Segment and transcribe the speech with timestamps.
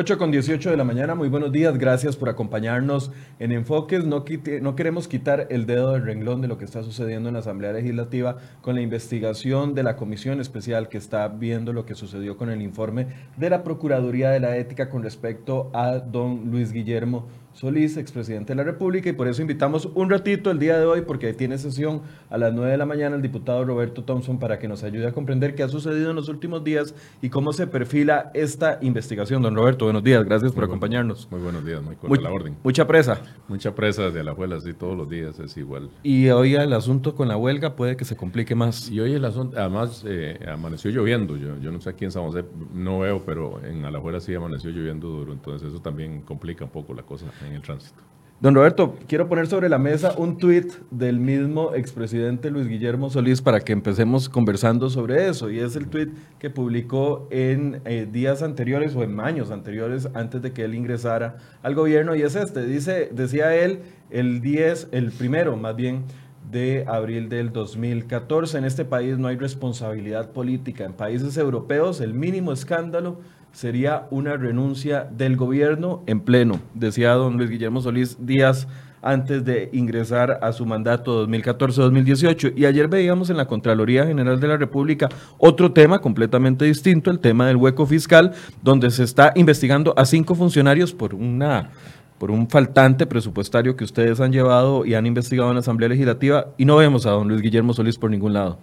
[0.00, 4.04] 8 con 18 de la mañana, muy buenos días, gracias por acompañarnos en Enfoques.
[4.04, 4.24] No,
[4.60, 7.72] no, queremos quitar el dedo del renglón de lo que está sucediendo en la Asamblea
[7.72, 12.48] Legislativa con la investigación de la Comisión Especial que está viendo lo que sucedió con
[12.48, 13.08] el informe
[13.38, 17.26] de la Procuraduría de la Ética con respecto a don Luis Guillermo
[17.58, 21.00] Solís, expresidente de la República, y por eso invitamos un ratito el día de hoy,
[21.00, 24.68] porque tiene sesión a las 9 de la mañana el diputado Roberto Thompson para que
[24.68, 28.30] nos ayude a comprender qué ha sucedido en los últimos días y cómo se perfila
[28.32, 29.42] esta investigación.
[29.42, 31.26] Don Roberto, buenos días, gracias por acompañarnos.
[31.32, 32.56] Muy buenos días, muy la orden.
[32.62, 33.20] Mucha presa.
[33.48, 35.90] Mucha presa desde la abuela, sí, todos los días es igual.
[36.04, 38.88] Y hoy el asunto con la huelga puede que se complique más.
[38.88, 42.22] Y hoy el asunto, además, eh, amaneció lloviendo, yo, yo no sé aquí en San
[42.22, 46.70] José, no veo, pero en Alajuela sí amaneció lloviendo duro, entonces eso también complica un
[46.70, 48.08] poco la cosa en el tránsito.
[48.40, 53.42] Don Roberto, quiero poner sobre la mesa un tuit del mismo expresidente Luis Guillermo Solís
[53.42, 55.50] para que empecemos conversando sobre eso.
[55.50, 60.40] Y es el tuit que publicó en eh, días anteriores o en años anteriores antes
[60.40, 62.14] de que él ingresara al gobierno.
[62.14, 66.04] Y es este, dice, decía él, el 10, el primero más bien,
[66.48, 68.58] de abril del 2014.
[68.58, 70.84] En este país no hay responsabilidad política.
[70.84, 73.18] En países europeos el mínimo escándalo
[73.52, 78.68] sería una renuncia del gobierno en pleno, decía don Luis Guillermo Solís días
[79.02, 82.54] antes de ingresar a su mandato 2014-2018.
[82.56, 87.20] Y ayer veíamos en la Contraloría General de la República otro tema completamente distinto, el
[87.20, 88.32] tema del hueco fiscal,
[88.62, 91.70] donde se está investigando a cinco funcionarios por una
[92.18, 96.48] por un faltante presupuestario que ustedes han llevado y han investigado en la Asamblea Legislativa
[96.58, 98.58] y no vemos a don Luis Guillermo Solís por ningún lado.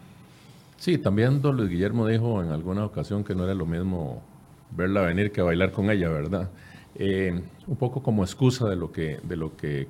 [0.75, 4.21] Sí, también don Luis Guillermo dijo en alguna ocasión que no era lo mismo
[4.75, 6.49] verla venir que bailar con ella, ¿verdad?
[6.95, 9.87] Eh, un poco como excusa de lo que, de lo que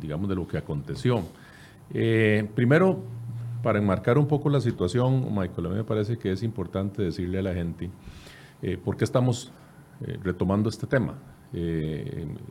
[0.00, 1.22] digamos, de lo que aconteció.
[1.92, 3.02] Eh, primero,
[3.62, 7.38] para enmarcar un poco la situación, Michael, a mí me parece que es importante decirle
[7.38, 7.90] a la gente
[8.62, 9.52] eh, por qué estamos
[10.22, 11.14] retomando este tema.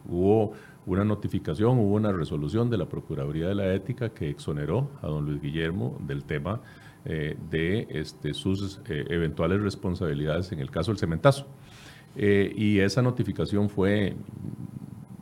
[0.09, 0.53] hubo
[0.85, 5.25] una notificación, hubo una resolución de la Procuraduría de la Ética que exoneró a don
[5.25, 6.61] Luis Guillermo del tema
[7.05, 11.47] eh, de este, sus eh, eventuales responsabilidades en el caso del cementazo.
[12.15, 14.15] Eh, y esa notificación fue,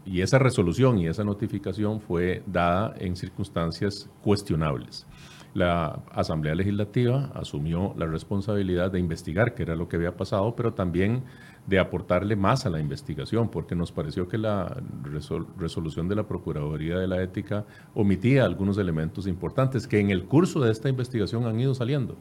[0.06, 5.08] y esa resolución y esa notificación fue dada en circunstancias cuestionables.
[5.54, 10.74] La Asamblea Legislativa asumió la responsabilidad de investigar qué era lo que había pasado, pero
[10.74, 11.24] también
[11.68, 14.82] de aportarle más a la investigación, porque nos pareció que la
[15.58, 20.60] resolución de la Procuraduría de la Ética omitía algunos elementos importantes que en el curso
[20.60, 22.18] de esta investigación han ido saliendo.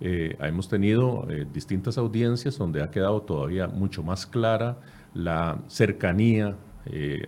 [0.00, 4.78] Eh, hemos tenido eh, distintas audiencias donde ha quedado todavía mucho más clara
[5.12, 6.56] la cercanía
[6.86, 7.26] eh,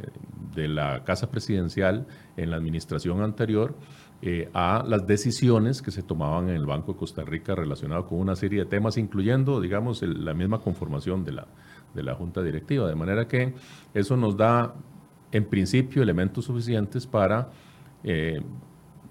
[0.55, 2.07] de la Casa Presidencial
[2.37, 3.75] en la administración anterior
[4.23, 8.19] eh, a las decisiones que se tomaban en el Banco de Costa Rica relacionado con
[8.19, 11.47] una serie de temas, incluyendo, digamos, la misma conformación de la,
[11.95, 12.87] de la Junta Directiva.
[12.87, 13.55] De manera que
[13.95, 14.75] eso nos da,
[15.33, 17.51] en principio, elementos suficientes para
[18.05, 18.43] eh,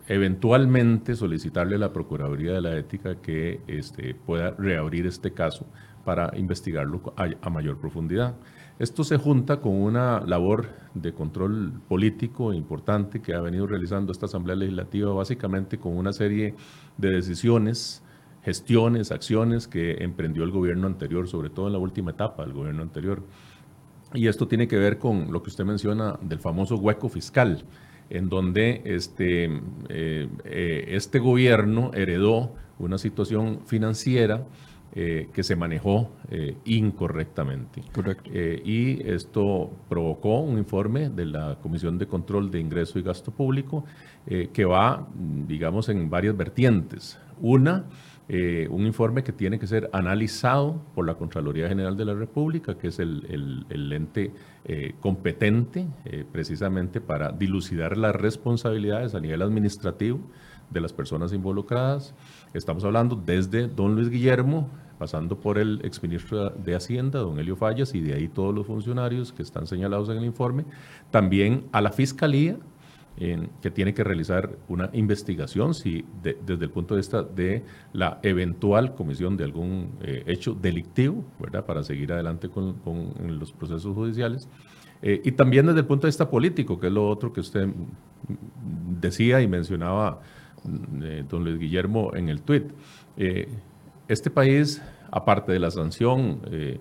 [0.07, 5.65] eventualmente solicitarle a la Procuraduría de la Ética que este, pueda reabrir este caso
[6.09, 8.33] para investigarlo a mayor profundidad.
[8.79, 14.25] Esto se junta con una labor de control político importante que ha venido realizando esta
[14.25, 16.55] Asamblea Legislativa, básicamente con una serie
[16.97, 18.01] de decisiones,
[18.41, 22.81] gestiones, acciones que emprendió el gobierno anterior, sobre todo en la última etapa del gobierno
[22.81, 23.21] anterior.
[24.15, 27.65] Y esto tiene que ver con lo que usted menciona del famoso hueco fiscal,
[28.09, 29.45] en donde este,
[29.89, 34.47] eh, eh, este gobierno heredó una situación financiera
[34.91, 37.83] eh, que se manejó eh, incorrectamente.
[37.93, 38.27] Correcto.
[38.33, 43.31] Eh, y esto provocó un informe de la Comisión de Control de Ingreso y Gasto
[43.31, 43.85] Público
[44.53, 45.07] que va,
[45.47, 47.17] digamos, en varias vertientes.
[47.39, 47.85] Una,
[48.29, 52.89] un informe que tiene que ser analizado por la Contraloría General de la República, que
[52.89, 54.31] es el, el ente
[54.99, 55.87] competente
[56.31, 60.19] precisamente para dilucidar las responsabilidades a nivel administrativo
[60.69, 62.13] de las personas involucradas.
[62.53, 67.95] Estamos hablando desde don Luis Guillermo, pasando por el exministro de Hacienda, don Elio Fallas,
[67.95, 70.65] y de ahí todos los funcionarios que están señalados en el informe,
[71.11, 72.57] también a la Fiscalía,
[73.61, 78.95] que tiene que realizar una investigación si desde el punto de vista de la eventual
[78.95, 81.65] comisión de algún eh, hecho delictivo, ¿verdad?
[81.65, 82.77] Para seguir adelante con,
[83.27, 84.47] los procesos judiciales.
[85.01, 87.67] Eh, y también desde el punto de vista político, que es lo otro que usted
[89.01, 90.21] decía y mencionaba
[91.03, 92.65] eh, don Luis Guillermo en el tuit.
[93.17, 93.47] Eh,
[94.07, 96.79] este país, aparte de la sanción eh,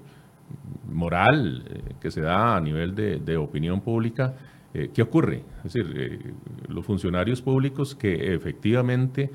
[0.89, 1.65] moral
[2.01, 4.35] que se da a nivel de, opinión pública,
[4.73, 5.43] ¿qué ocurre?
[5.65, 6.35] Es decir,
[6.69, 9.31] los funcionarios públicos que efectivamente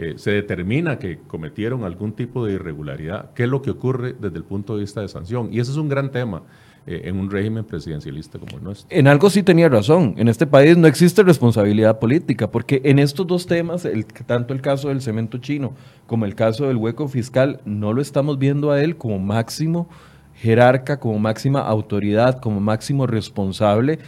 [0.00, 4.36] eh, se determina que cometieron algún tipo de irregularidad, ¿qué es lo que ocurre desde
[4.36, 5.52] el punto de vista de sanción?
[5.52, 6.42] Y ese es un gran tema
[6.88, 8.88] eh, en un régimen presidencialista como el nuestro.
[8.90, 10.14] En algo sí tenía razón.
[10.16, 14.62] En este país no existe responsabilidad política, porque en estos dos temas, el, tanto el
[14.62, 15.74] caso del cemento chino
[16.06, 19.88] como el caso del hueco fiscal, no lo estamos viendo a él como máximo
[20.34, 23.98] jerarca, como máxima autoridad, como máximo responsable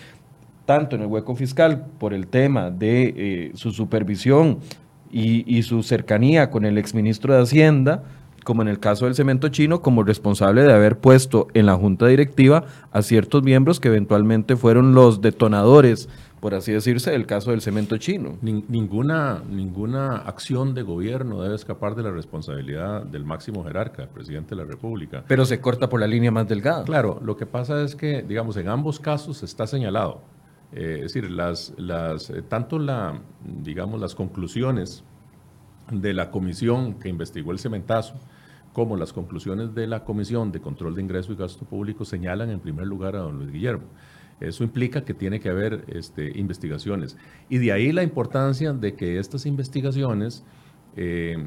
[0.71, 4.61] tanto en el hueco fiscal por el tema de eh, su supervisión
[5.11, 8.05] y, su cercanía con el exministro de Hacienda,
[8.51, 12.09] como en el caso del cemento chino, como responsable de haber puesto en la junta
[12.09, 16.09] directiva a ciertos miembros que eventualmente fueron los detonadores,
[16.41, 18.39] por así decirse, del caso del cemento chino.
[18.43, 24.57] ninguna, ninguna acción de gobierno debe escapar de la responsabilidad del máximo jerarca, el presidente
[24.57, 25.23] de la República.
[25.29, 26.83] Pero se corta por la línea más delgada.
[26.83, 30.23] Claro, lo que pasa es que, digamos, en ambos casos está señalado
[30.73, 35.05] eh, es decir, las, las, eh, tanto la, digamos, las conclusiones
[35.91, 38.15] de la comisión que investigó el cementazo,
[38.73, 42.61] como las conclusiones de la Comisión de Control de Ingreso y Gasto Público señalan en
[42.61, 43.87] primer lugar a don Luis Guillermo.
[44.41, 47.17] Eso implica que tiene que haber este, investigaciones.
[47.49, 50.45] Y de ahí la importancia de que estas investigaciones
[50.97, 51.47] eh,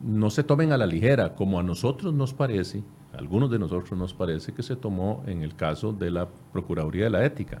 [0.00, 2.82] no se tomen a la ligera, como a nosotros nos parece,
[3.12, 7.04] a algunos de nosotros nos parece que se tomó en el caso de la Procuraduría
[7.04, 7.60] de la Ética.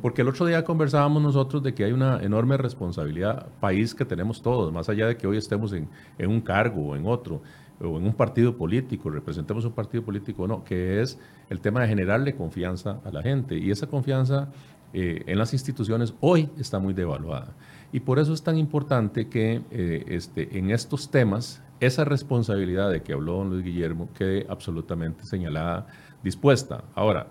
[0.00, 4.42] Porque el otro día conversábamos nosotros de que hay una enorme responsabilidad país que tenemos
[4.42, 5.88] todos, más allá de que hoy estemos en,
[6.26, 7.42] un cargo o en otro,
[7.82, 11.18] o en un partido político, representemos un partido político o no, que es
[11.50, 13.56] el tema de generarle confianza a la gente.
[13.58, 14.48] Y esa confianza
[14.92, 17.54] eh, en las instituciones hoy está muy devaluada.
[17.92, 23.02] Y por eso es tan importante que eh, este, en estos temas esa responsabilidad de
[23.02, 25.88] que habló don Luis Guillermo quede absolutamente señalada,
[26.22, 26.84] dispuesta.
[26.94, 27.26] Ahora,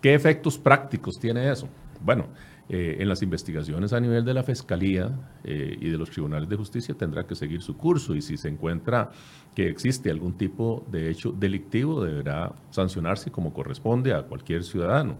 [0.00, 1.68] ¿qué efectos prácticos tiene eso?
[2.04, 2.26] Bueno,
[2.68, 5.10] eh, en las investigaciones a nivel de la Fiscalía
[5.44, 8.48] eh, y de los tribunales de justicia tendrá que seguir su curso y si se
[8.48, 9.10] encuentra
[9.54, 15.16] que existe algún tipo de hecho delictivo deberá sancionarse como corresponde a cualquier ciudadano.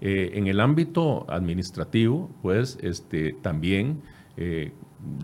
[0.00, 4.02] Eh, en el ámbito administrativo, pues este, también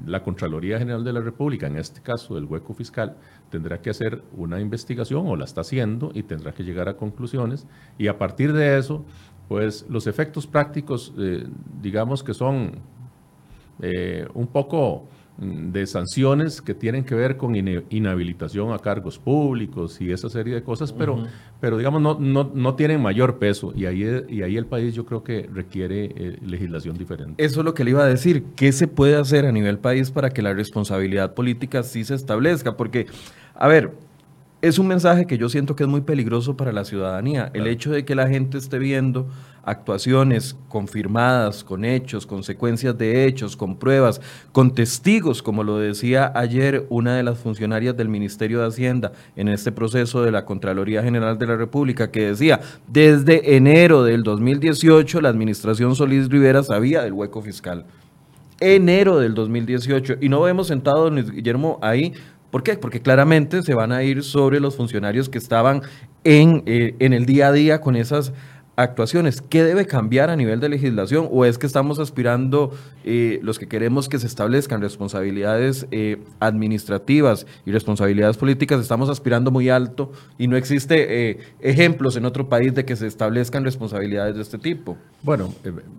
[0.07, 3.17] la Contraloría General de la República, en este caso del hueco fiscal,
[3.51, 7.67] tendrá que hacer una investigación o la está haciendo y tendrá que llegar a conclusiones
[7.99, 9.05] y a partir de eso,
[9.49, 11.47] pues los efectos prácticos, eh,
[11.81, 12.73] digamos que son
[13.81, 15.07] eh, un poco
[15.39, 20.55] Mm, de sanciones que tienen que ver con inhabilitación a cargos públicos y esa serie
[20.55, 21.27] de cosas, pero,
[21.61, 25.05] pero digamos, no, no, no, tienen mayor peso y ahí, y ahí el país yo
[25.05, 27.45] creo que requiere eh, legislación diferente.
[27.45, 28.45] Eso es lo que le iba a decir.
[28.57, 32.79] ¿Qué se puede hacer a nivel país para que la responsabilidad política sí se establezca?
[32.79, 33.07] Porque,
[33.55, 33.93] a ver,
[34.67, 37.51] es un mensaje que yo siento que es muy peligroso para la ciudadanía.
[37.55, 39.29] El hecho de que la gente esté viendo
[39.63, 44.21] actuaciones confirmadas con hechos, consecuencias de hechos, con pruebas,
[44.53, 49.49] con testigos, como lo decía ayer una de las funcionarias del Ministerio de Hacienda en
[49.49, 55.21] este proceso de la Contraloría General de la República, que decía, desde enero del 2018
[55.21, 57.85] la administración Solís Rivera sabía del hueco fiscal.
[58.59, 60.17] Enero del 2018.
[60.23, 62.15] Y no hemos sentado, don Guillermo, ahí
[62.57, 62.79] ¿Por qué?
[62.79, 65.83] Porque claramente se van a ir sobre los funcionarios que estaban
[66.25, 68.33] en, eh, en el día a día con esas
[68.77, 69.43] actuaciones.
[69.43, 71.29] ¿Qué debe cambiar a nivel de legislación?
[71.31, 72.71] ¿O es que estamos aspirando,
[73.05, 79.51] eh, los que queremos que se establezcan responsabilidades eh, administrativas y responsabilidades políticas, estamos aspirando
[79.51, 84.41] muy alto y no existe ejemplos en otro país de que se establezcan responsabilidades de
[84.41, 84.97] este tipo?
[85.23, 85.53] Bueno,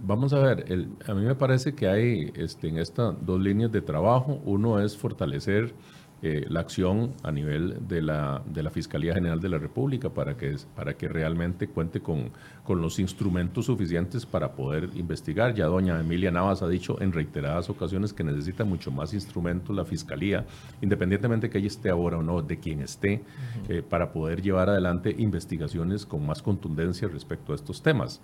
[0.04, 3.82] vamos a ver, a mí me parece que hay este, en estas dos líneas de
[3.82, 5.76] trabajo, uno es fortalecer
[6.24, 10.36] eh, la acción a nivel de la, de la Fiscalía General de la República para
[10.36, 12.32] que, para que realmente cuente con,
[12.64, 15.54] con los instrumentos suficientes para poder investigar.
[15.54, 19.86] Ya doña Emilia Navas ha dicho en reiteradas ocasiones que necesita mucho más instrumentos la
[19.86, 20.46] Fiscalía,
[20.82, 23.24] independientemente que ella esté ahora o no, de quien esté,
[23.70, 28.22] eh, para poder llevar adelante investigaciones con más contundencia respecto a estos temas.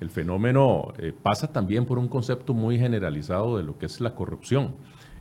[0.00, 4.14] El fenómeno eh, pasa también por un concepto muy generalizado de lo que es la
[4.14, 4.74] corrupción.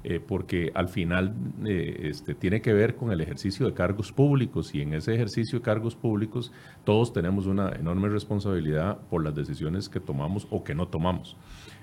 [0.08, 1.34] Eh, porque al final
[1.66, 5.58] eh, este, tiene que ver con el ejercicio de cargos públicos y en ese ejercicio
[5.58, 6.52] de cargos públicos
[6.84, 11.36] todos tenemos una enorme responsabilidad por las decisiones que tomamos o que no tomamos.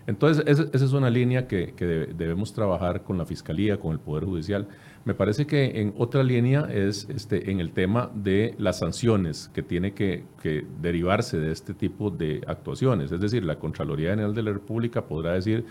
[0.07, 1.75] Entonces, esa, es una línea que,
[2.17, 4.69] debemos trabajar con la Fiscalía, con el Poder Judicial.
[5.05, 9.65] Me parece que en otra línea es este, en el tema de las sanciones que
[9.65, 13.11] tiene que, que derivarse de este tipo de actuaciones.
[13.11, 15.65] Es decir, la Contraloría General de la República podrá decir,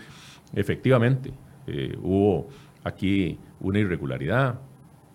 [0.54, 1.32] efectivamente,
[1.66, 2.48] eh, hubo
[2.84, 4.58] aquí una irregularidad,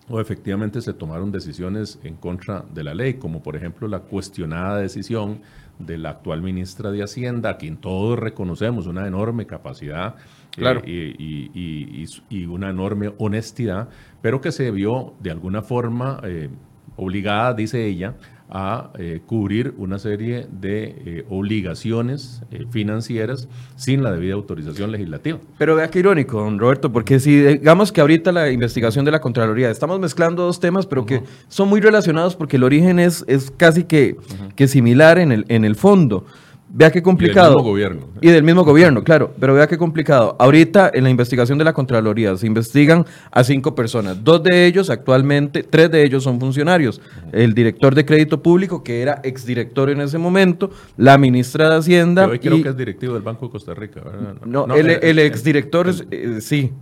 [0.10, 4.78] o efectivamente se tomaron decisiones en contra de la ley, como por ejemplo la cuestionada
[4.78, 5.42] decisión
[5.80, 10.16] de la actual ministra de Hacienda, a quien todos reconocemos una enorme capacidad
[10.58, 13.90] eh, y, una enorme honestidad,
[14.22, 16.50] pero que se vio de alguna forma eh,
[16.96, 18.16] obligada, dice ella,
[18.50, 25.40] a eh, cubrir una serie de eh, obligaciones eh, financieras sin la debida autorización legislativa.
[25.58, 29.20] Pero vea qué irónico, don Roberto, porque si digamos que ahorita la investigación de la
[29.20, 33.52] Contraloría, estamos mezclando dos temas, pero que son muy relacionados porque el origen es, es
[33.52, 34.16] casi que,
[34.56, 36.26] que similar en el, en el fondo.
[36.70, 37.48] Vea qué complicado.
[37.48, 38.08] Y del mismo gobierno.
[38.22, 39.34] Y del mismo gobierno, claro.
[39.40, 40.36] Pero vea qué complicado.
[40.38, 44.22] Ahorita en la investigación de la Contraloría se investigan a cinco personas.
[44.22, 47.02] Dos de ellos actualmente, tres de ellos son funcionarios.
[47.32, 52.26] El director de crédito público, que era exdirector en ese momento, la ministra de Hacienda.
[52.26, 54.36] Yo hoy creo que es directivo del Banco de Costa Rica, ¿verdad?
[54.46, 56.74] No, el, el, exdirector, eh, sí.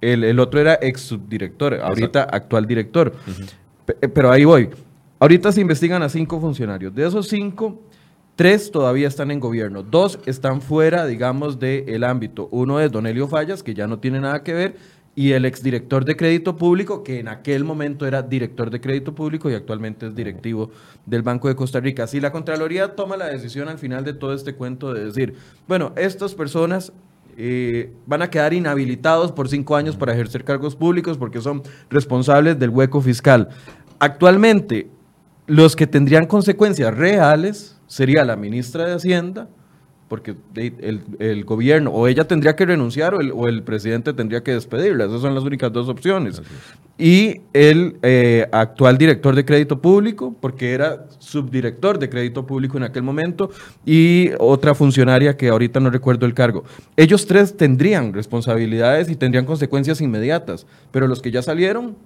[0.00, 3.12] El, otro era ex subdirector, ahorita actual director.
[4.12, 4.68] Pero ahí voy.
[5.20, 6.94] Ahorita se investigan a cinco funcionarios.
[6.94, 7.82] De esos cinco
[8.38, 12.46] Tres todavía están en gobierno, dos están fuera, digamos, del ámbito.
[12.52, 14.76] Uno es Don Elio Fallas, que ya no tiene nada que ver,
[15.16, 19.50] y el exdirector de crédito público, que en aquel momento era director de crédito público
[19.50, 20.70] y actualmente es directivo
[21.04, 22.06] del Banco de Costa Rica.
[22.06, 25.34] Si la Contraloría toma la decisión al final de todo este cuento de decir,
[25.66, 26.92] bueno, estas personas
[27.36, 32.56] eh, van a quedar inhabilitados por cinco años para ejercer cargos públicos porque son responsables
[32.56, 33.48] del hueco fiscal.
[33.98, 34.88] Actualmente,
[35.48, 39.48] los que tendrían consecuencias reales sería la ministra de Hacienda,
[40.08, 45.04] porque el, gobierno o ella tendría que renunciar o el, presidente tendría que despedirla.
[45.04, 46.40] Esas son las únicas dos opciones.
[46.96, 52.84] Y el eh, actual director de crédito público, porque era subdirector de crédito público en
[52.84, 53.50] aquel momento,
[53.84, 56.64] y otra funcionaria que ahorita no recuerdo el cargo.
[56.96, 61.96] Ellos tres tendrían responsabilidades y tendrían consecuencias inmediatas, pero los que ya salieron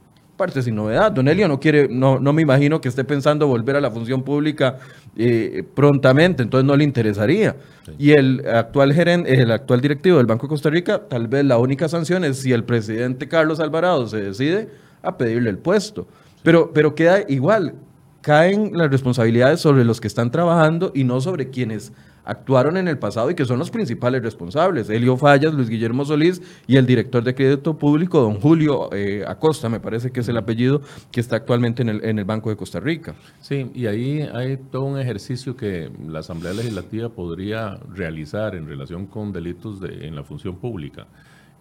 [0.42, 1.12] parte sin novedad.
[1.12, 4.24] Don Elio no quiere, no, no me imagino que esté pensando volver a la función
[4.24, 4.76] pública
[5.16, 7.54] eh, prontamente, entonces no le interesaría.
[7.96, 11.58] Y el actual gerente, el actual directivo del Banco de Costa Rica, tal vez la
[11.58, 14.68] única sanción es si el presidente Carlos Alvarado se decide
[15.00, 16.08] a pedirle el puesto.
[16.42, 17.74] Pero, pero queda igual,
[18.20, 21.92] caen las responsabilidades sobre los que están trabajando y no sobre quienes
[22.24, 24.88] actuaron en el pasado y que son los principales responsables.
[24.90, 29.68] Elio Fallas, Luis Guillermo Solís y el director de crédito público, don Julio eh, Acosta,
[29.68, 32.56] me parece que es el apellido que está actualmente en el, en el Banco de
[32.56, 33.14] Costa Rica.
[33.40, 39.06] Sí, y ahí hay todo un ejercicio que la Asamblea Legislativa podría realizar en relación
[39.06, 41.06] con delitos de, en la función pública.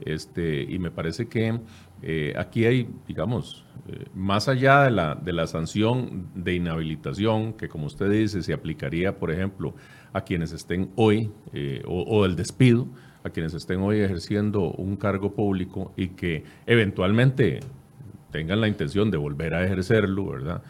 [0.04, 1.60] Este, y me parece que
[2.02, 7.70] eh, aquí hay, digamos, eh, más allá de la, de la sanción de inhabilitación, que
[7.70, 9.76] como usted dice, se aplicaría, por ejemplo,
[10.14, 12.88] a quienes estén hoy, eh, o, el despido,
[13.24, 17.60] a quienes estén hoy ejerciendo un cargo público y que eventualmente
[18.32, 20.64] tengan la intención de volver a ejercerlo, ¿verdad?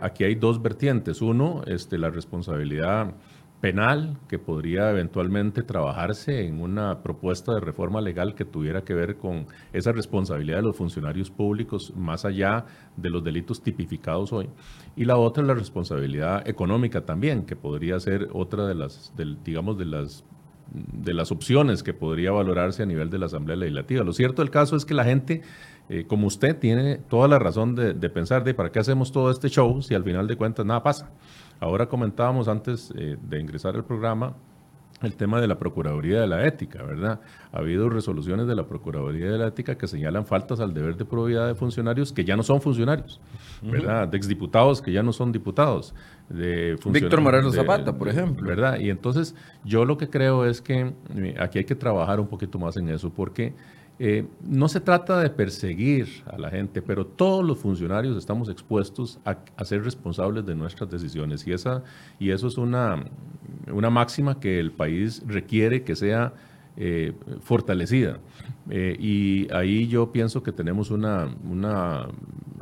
[0.00, 1.22] aquí hay dos vertientes.
[1.22, 3.14] Uno, este, la responsabilidad
[3.60, 9.16] penal que podría eventualmente trabajarse en una propuesta de reforma legal que tuviera que ver
[9.16, 12.64] con esa responsabilidad de los funcionarios públicos más allá
[12.96, 14.48] de los delitos tipificados hoy.
[14.96, 19.12] Y la otra es la responsabilidad económica también, que podría ser otra de las,
[19.44, 20.24] digamos, de las
[20.72, 24.04] de las opciones que podría valorarse a nivel de la Asamblea Legislativa.
[24.04, 25.42] Lo cierto del caso es que la gente,
[25.88, 29.32] eh, como usted, tiene toda la razón de, de pensar de para qué hacemos todo
[29.32, 31.10] este show si al final de cuentas nada pasa.
[31.60, 34.34] Ahora comentábamos antes eh, de ingresar al programa
[35.02, 37.20] el tema de la Procuraduría de la Ética, ¿verdad?
[37.52, 41.04] Ha habido resoluciones de la Procuraduría de la Ética que señalan faltas al deber de
[41.04, 43.20] probidad de funcionarios que ya no son funcionarios,
[43.62, 44.08] ¿verdad?
[44.08, 45.94] De exdiputados que ya no son diputados.
[46.28, 48.46] De Víctor Moreno Zapata, por ejemplo.
[48.46, 48.78] ¿Verdad?
[48.78, 52.58] Y entonces yo lo que creo es que eh, aquí hay que trabajar un poquito
[52.58, 53.54] más en eso porque
[54.02, 59.20] eh, no se trata de perseguir a la gente, pero todos los funcionarios estamos expuestos
[59.26, 61.82] a, ser responsables de nuestras decisiones y, esa,
[62.18, 63.04] y eso es una,
[63.70, 66.32] una máxima que el país requiere que sea
[66.78, 68.20] eh, fortalecida.
[68.70, 72.08] Eh, y ahí yo pienso que tenemos una, una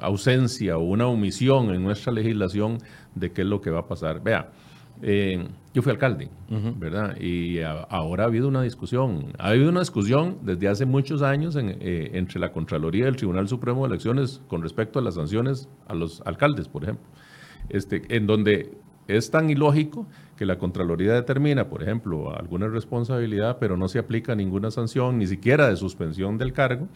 [0.00, 2.78] ausencia o una omisión en nuestra legislación
[3.14, 4.20] de qué es lo que va a pasar.
[4.20, 4.50] Vea,
[5.02, 6.28] eh, yo fui alcalde,
[6.76, 7.16] ¿verdad?
[7.20, 9.32] Y ahora ha habido una discusión.
[9.38, 13.48] Ha habido una discusión desde hace muchos años eh, entre la Contraloría y el Tribunal
[13.48, 17.04] Supremo de Elecciones con respecto a las sanciones a los alcaldes, por ejemplo.
[17.68, 18.72] Este, en donde
[19.08, 20.06] es tan ilógico
[20.38, 25.26] que la Contraloría determina, por ejemplo, alguna responsabilidad, pero no se aplica ninguna sanción, ni
[25.26, 26.86] siquiera de suspensión del cargo,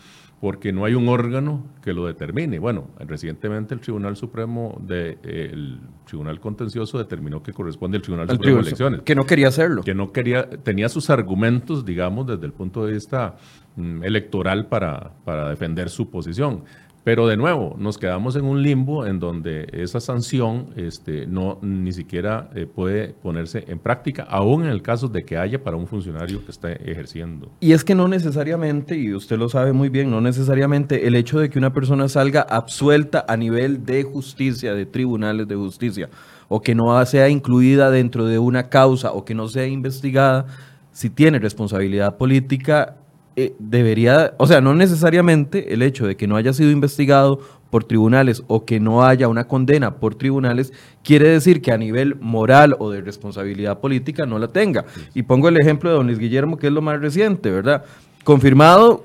[0.41, 2.61] porque no hay un órgano que lo determine.
[2.61, 8.31] Bueno, recientemente el Tribunal Supremo, de, eh, el Tribunal Contencioso determinó que corresponde al Tribunal
[8.31, 9.01] Supremo de Elecciones.
[9.03, 9.83] Que no quería hacerlo.
[9.83, 13.35] Que no quería, tenía sus argumentos, digamos, desde el punto de vista
[13.75, 16.63] mm, electoral para, para defender su posición
[17.05, 21.91] Pero de nuevo, nos quedamos en un limbo en donde esa sanción este, no ni
[21.93, 25.89] siquiera eh, puede ponerse en práctica, aún en el caso de que haya para un
[25.89, 27.51] funcionario que esté ejerciendo.
[27.59, 31.41] Y es que no necesariamente, y usted lo sabe muy bien, no necesariamente el hecho
[31.41, 36.09] de que una persona salga absuelta a nivel de justicia, de tribunales de justicia,
[36.49, 40.47] o que no sea incluida dentro de una causa o que no sea investigada,
[40.93, 42.97] si tiene responsabilidad política,
[43.37, 47.85] eh, debería, o sea, no necesariamente el hecho de que no haya sido investigado por
[47.85, 52.77] tribunales o que no haya una condena por tribunales quiere decir que a nivel moral
[52.79, 54.85] o de responsabilidad política no la tenga.
[55.15, 57.85] Y pongo el ejemplo de don Luis Guillermo, que es lo más reciente, ¿verdad?
[58.25, 59.05] Confirmado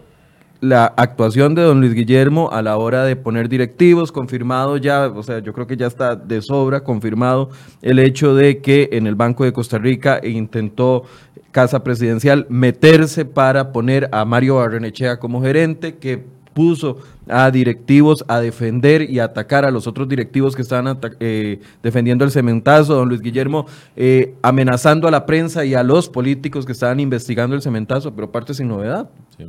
[0.60, 5.24] la actuación de don Luis Guillermo a la hora de poner directivos, confirmado ya, o
[5.24, 7.50] sea, yo creo que ya está de sobra, confirmado
[7.82, 11.04] el hecho de que en el Banco de Costa Rica intentó
[11.52, 16.24] Casa Presidencial meterse para poner a Mario Barrenechea como gerente, que
[16.58, 16.98] puso
[17.28, 22.32] a directivos a defender y atacar a los otros directivos que estaban eh, defendiendo el
[22.32, 27.00] cementazo, don Luis Guillermo eh, amenazando a la prensa y a los políticos que estaban
[27.00, 29.08] investigando el cementazo, pero parte sin novedad.
[29.38, 29.46] Sí.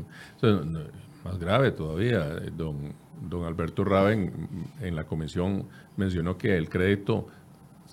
[1.28, 2.24] Más grave todavía,
[2.56, 2.92] don,
[3.28, 4.32] don Alberto Raven
[4.80, 5.66] en la comisión
[5.96, 7.26] mencionó que el crédito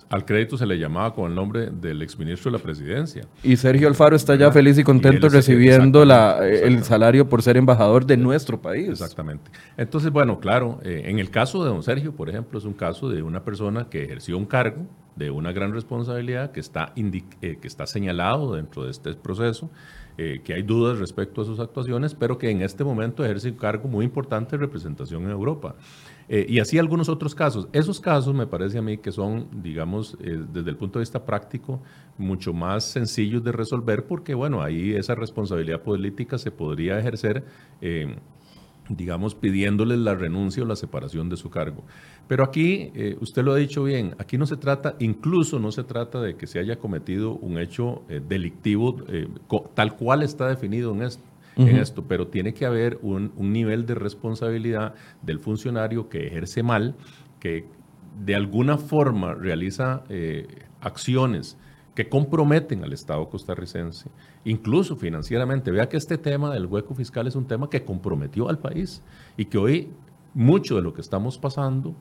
[0.08, 3.26] al crédito se le llamaba con el nombre del exministro de la presidencia.
[3.42, 8.06] Y Sergio Alfaro está ya feliz y contento recibiendo la, el salario por ser embajador
[8.06, 8.88] de nuestro país.
[8.88, 9.50] Exactamente.
[9.76, 13.08] Entonces, bueno, claro, eh, en el caso de don Sergio, por ejemplo, es un caso
[13.08, 17.66] de una persona que ejerció un cargo de una gran responsabilidad que está, eh, que
[17.66, 19.70] está señalado dentro de este proceso,
[20.18, 23.56] eh, que hay dudas respecto a sus actuaciones, pero que en este momento ejerce un
[23.56, 25.74] cargo muy importante de representación en Europa.
[26.28, 27.68] Eh, y así algunos otros casos.
[27.72, 31.24] Esos casos me parece a mí que son, digamos, eh, desde el punto de vista
[31.24, 31.80] práctico,
[32.18, 37.44] mucho más sencillos de resolver porque, bueno, ahí esa responsabilidad política se podría ejercer,
[37.80, 38.16] eh,
[38.88, 41.84] digamos, pidiéndoles la renuncia o la separación de su cargo.
[42.28, 46.20] Pero aquí, usted lo ha dicho bien, aquí no se trata, incluso no se trata
[46.20, 48.96] de que se haya cometido un hecho delictivo
[49.74, 51.24] tal cual está definido en esto
[51.56, 56.94] en esto, pero tiene que haber un, nivel de responsabilidad del funcionario que ejerce mal,
[57.40, 57.64] que
[58.24, 60.46] de alguna forma realiza eh,
[60.80, 61.58] acciones
[61.96, 64.10] que comprometen al Estado costarricense,
[64.44, 65.72] incluso financieramente.
[65.72, 69.02] Vea que este tema del hueco fiscal es un tema que comprometió al país
[69.36, 69.88] y que hoy
[70.34, 71.94] mucho de lo que estamos pasando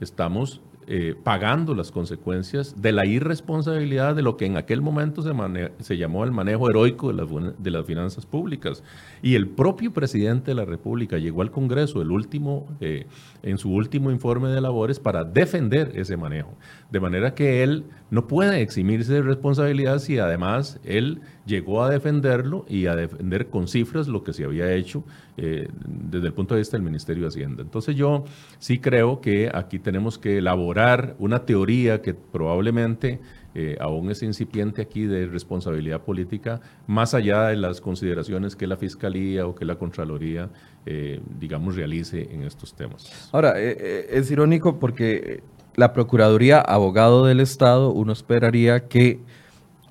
[0.00, 5.30] estamos eh, pagando las consecuencias de la irresponsabilidad de lo que en aquel momento se,
[5.78, 7.28] se llamó el manejo heroico de las,
[7.62, 8.82] de las, finanzas públicas.
[9.22, 13.06] Y el propio presidente de la República llegó al Congreso el último, eh,
[13.42, 16.54] en su último informe de labores para defender ese manejo.
[16.90, 22.64] De manera que él no puede eximirse de responsabilidad si además él llegó a defenderlo
[22.68, 25.04] y a defender con cifras lo que se había hecho
[25.36, 27.62] eh, desde el punto de vista del Ministerio de Hacienda.
[27.62, 28.24] Entonces yo
[28.58, 33.20] sí creo que aquí tenemos que elaborar una teoría que probablemente
[33.54, 38.76] eh, aún es incipiente aquí de responsabilidad política, más allá de las consideraciones que la
[38.76, 40.48] Fiscalía o que la Contraloría,
[40.86, 43.30] eh, digamos, realice en estos temas.
[43.32, 45.42] Ahora, es irónico porque
[45.74, 49.20] la Procuraduría, abogado del Estado, uno esperaría que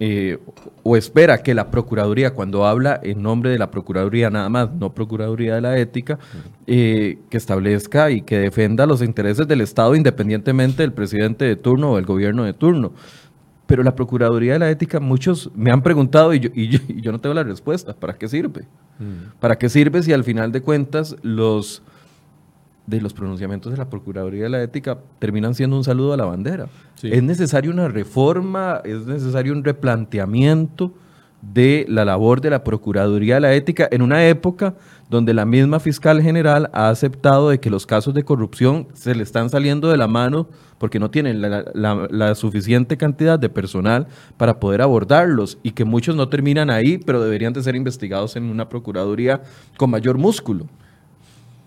[0.04, 0.40] eh,
[0.82, 4.96] o espera que la Procuraduría, cuando habla en nombre de la Procuraduría nada más, no
[4.96, 6.18] Procuraduría de la Ética,
[6.66, 11.92] eh, que establezca y que defienda los intereses del Estado independientemente del presidente de turno
[11.92, 12.94] o del gobierno de turno.
[13.68, 16.68] Pero la Procuraduría de la Ética, muchos me han preguntado y yo, y
[17.00, 17.94] yo, no tengo la respuesta.
[17.94, 18.66] ¿Para qué sirve?
[19.02, 19.40] Mm.
[19.40, 21.82] ¿Para qué sirve si al final de cuentas los
[22.88, 26.26] de los pronunciamientos de la Procuraduría de la Ética terminan siendo un saludo a la
[26.26, 26.68] bandera.
[27.02, 30.94] Es necesario una reforma, es necesario un replanteamiento
[31.42, 34.76] de la labor de la Procuraduría de la Ética en una época
[35.12, 39.24] donde la misma fiscal general ha aceptado de que los casos de corrupción se le
[39.24, 40.48] están saliendo de la mano
[40.78, 46.30] porque no tienen la, suficiente cantidad de personal para poder abordarlos y que muchos no
[46.30, 49.42] terminan ahí, pero deberían de ser investigados en una Procuraduría
[49.76, 50.68] con mayor músculo.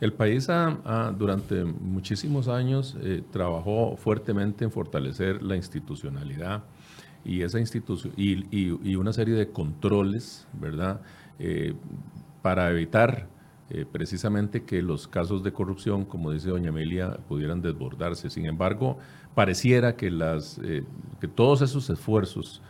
[0.00, 6.64] El país ha, durante muchísimos años eh, trabajó fuertemente en fortalecer la institucionalidad
[7.26, 11.02] y esa institución y, una serie de controles, ¿verdad?
[11.38, 11.74] Eh,
[12.40, 13.33] para evitar
[13.74, 18.30] eh, precisamente que los casos de corrupción, como dice doña Amelia, pudieran desbordarse.
[18.30, 18.98] Sin embargo,
[19.34, 20.60] pareciera que, las,
[21.20, 22.62] que todos esos esfuerzos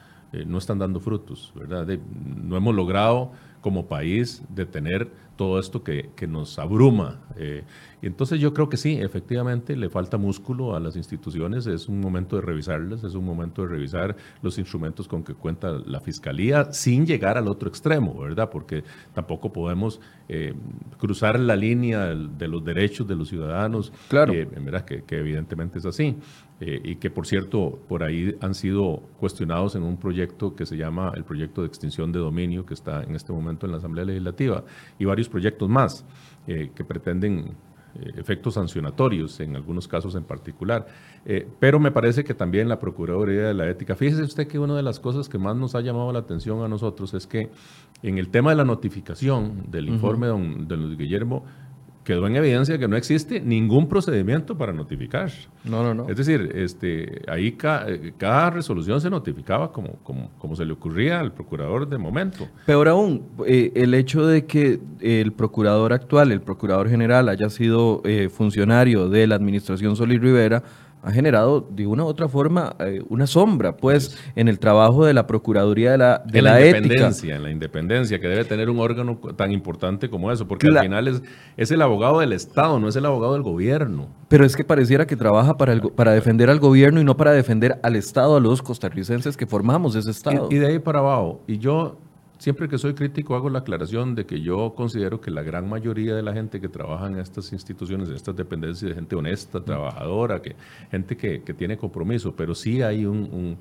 [0.46, 1.86] no están dando frutos, ¿verdad?
[2.14, 3.30] no hemos logrado
[3.64, 7.22] como país de tener todo esto que, que nos abruma.
[7.36, 7.64] Eh,
[8.02, 11.98] y entonces yo creo que sí, efectivamente le falta músculo a las instituciones, es un
[11.98, 16.72] momento de revisarlas, es un momento de revisar los instrumentos con que cuenta la Fiscalía
[16.74, 18.50] sin llegar al otro extremo, ¿verdad?
[18.50, 19.98] Porque tampoco podemos
[20.28, 20.52] eh,
[20.98, 24.34] cruzar la línea de los derechos de los ciudadanos, claro.
[24.34, 24.84] Eh, ¿verdad?
[24.84, 26.16] Que, que, evidentemente es así.
[26.60, 31.12] y que por cierto, por ahí han sido cuestionados en un proyecto que se llama
[31.16, 34.64] el proyecto de extinción de dominio, que está en este momento en la Asamblea Legislativa,
[34.98, 36.04] y varios proyectos más
[36.46, 37.54] eh, que pretenden
[37.96, 40.86] eh, efectos sancionatorios en algunos casos en particular.
[41.24, 44.74] Eh, pero me parece que también la Procuraduría de la Ética, fíjese usted que una
[44.74, 47.50] de las cosas que más nos ha llamado la atención a nosotros es que
[48.02, 51.44] en el tema de la notificación del informe de don Guillermo,
[52.04, 55.30] quedó en evidencia que no existe ningún procedimiento para notificar.
[55.64, 56.08] No, no, no.
[56.08, 61.32] Es decir, este, ahí cada resolución se notificaba como, como, como, se le ocurría al
[61.32, 62.46] procurador de momento.
[62.66, 68.02] Peor aún, eh, el hecho de que el procurador actual, el procurador general, haya sido
[68.04, 70.62] eh, funcionario de la administración Solís Rivera,
[71.04, 75.12] ha generado de una u otra forma eh, una sombra, pues, en el trabajo de
[75.12, 78.80] la Procuraduría de la, de en la, independencia, En la independencia, que debe tener un
[78.80, 81.22] órgano tan importante como eso, porque al final es,
[81.56, 84.08] es el abogado del Estado, no es el abogado del gobierno.
[84.28, 87.32] Pero es que pareciera que trabaja para, el, para defender al gobierno y no para
[87.32, 90.48] defender al Estado, a los costarricenses que formamos ese Estado.
[90.50, 91.42] y de ahí para abajo.
[91.46, 91.98] Y yo
[92.44, 96.14] Siempre que soy crítico hago la aclaración de que yo considero que la gran mayoría
[96.14, 100.42] de la gente que trabaja en estas instituciones, en estas dependencias, es gente honesta, trabajadora,
[100.42, 100.54] que,
[100.90, 103.56] gente que, tiene compromiso, pero sí hay un,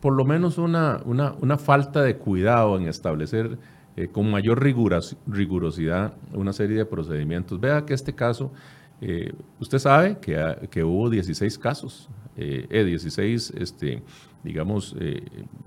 [0.00, 3.58] por lo menos una, una, falta de cuidado en establecer
[3.96, 7.58] eh, con mayor rigurosidad una serie de procedimientos.
[7.58, 8.52] Vea que este caso,
[9.00, 14.02] eh, usted sabe que, que, hubo 16 casos, eh, 16 eh, este,
[14.44, 14.94] digamos,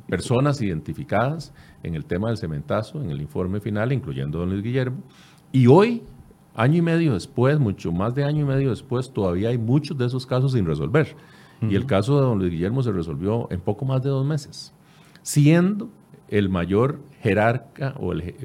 [0.07, 1.53] personas identificadas
[1.85, 4.97] en el tema del cementazo, en el informe final, incluyendo a don Luis Guillermo.
[5.51, 6.01] Y hoy,
[6.55, 10.05] año y medio después, mucho más de año y medio después, todavía hay muchos de
[10.05, 11.15] esos casos sin resolver.
[11.61, 14.73] Y el caso de don Luis Guillermo se resolvió en poco más de dos meses,
[15.21, 15.89] siendo
[16.27, 18.35] el mayor jerarca o el,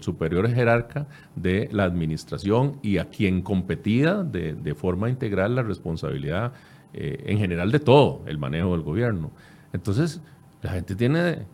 [0.00, 6.52] superior jerarca de la administración y a quien competía de, de forma integral la responsabilidad
[6.92, 9.32] eh, en general de todo el manejo del gobierno.
[9.72, 10.20] Entonces,
[10.62, 11.44] la gente tiene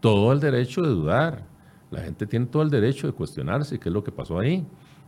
[0.00, 1.44] todo el derecho de dudar,
[1.90, 4.66] la gente tiene todo el derecho de cuestionarse qué es lo que pasó ahí,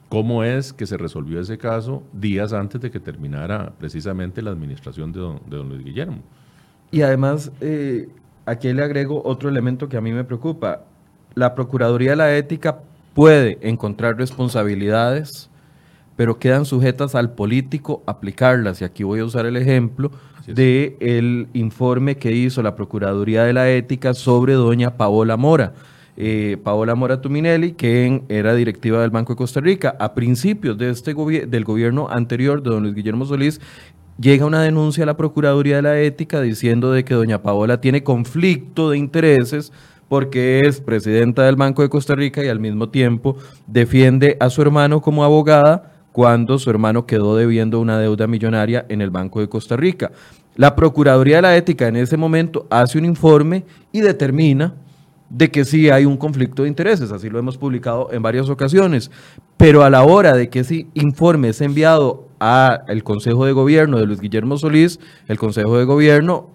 [0.08, 5.12] cómo es que se resolvió ese caso días antes de que terminara precisamente la administración
[5.12, 6.22] de don, Luis Guillermo.
[6.90, 8.08] Y además, eh,
[8.46, 10.84] aquí le agrego otro elemento que a mí me preocupa.
[11.34, 12.80] La Procuraduría de la Ética
[13.12, 15.50] puede encontrar responsabilidades,
[16.16, 18.80] pero quedan sujetas al político aplicarlas.
[18.80, 20.10] Y aquí voy a usar el ejemplo
[20.54, 25.74] del el informe que hizo la Procuraduría de la Ética sobre doña Paola Mora.
[26.16, 29.94] Eh, Paola Mora Tuminelli, que era directiva del Banco de Costa Rica.
[30.00, 33.60] A principios de este del gobierno anterior de don Luis Guillermo Solís,
[34.20, 38.02] llega una denuncia a la Procuraduría de la Ética diciendo de que doña Paola tiene
[38.02, 39.72] conflicto de intereses
[40.08, 44.62] porque es presidenta del Banco de Costa Rica y al mismo tiempo defiende a su
[44.62, 49.48] hermano como abogada cuando su hermano quedó debiendo una deuda millonaria en el Banco de
[49.48, 50.10] Costa Rica.
[50.56, 54.74] La Procuraduría de la Ética en ese momento hace un informe y determina
[55.30, 59.12] de que sí hay un conflicto de intereses, así lo hemos publicado en varias ocasiones,
[59.56, 64.06] pero a la hora de que ese informe es enviado al Consejo de Gobierno de
[64.06, 66.50] Luis Guillermo Solís, el Consejo de Gobierno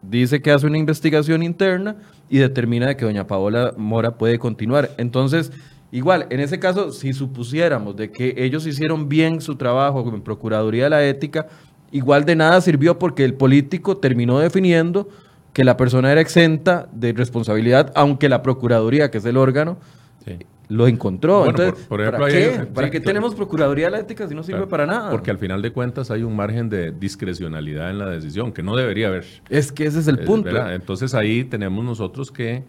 [0.00, 1.96] dice que hace una investigación interna
[2.30, 4.90] y determina que doña Paola Mora puede continuar.
[4.96, 5.50] Entonces,
[5.92, 10.84] igual, en ese caso, si supusiéramos de que ellos hicieron bien su trabajo como Procuraduría
[10.84, 11.46] de la Ética,
[11.90, 15.08] igual de nada sirvió porque el político terminó definiendo
[15.52, 19.78] que la persona era exenta de responsabilidad, aunque la Procuraduría, que es el órgano,
[20.68, 21.46] lo encontró.
[21.46, 24.66] Entonces, por, ejemplo, ¿para qué, ¿Para qué tenemos Procuraduría de la Ética si no sirve
[24.66, 25.10] para nada?
[25.10, 28.76] Porque al final de cuentas hay un margen de discrecionalidad en la decisión, que no
[28.76, 29.24] debería haber.
[29.48, 30.50] Es que ese es el punto.
[30.70, 32.64] Entonces ahí tenemos nosotros que,